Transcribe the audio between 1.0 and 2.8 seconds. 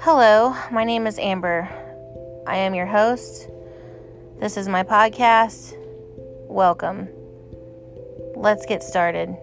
is Amber. I am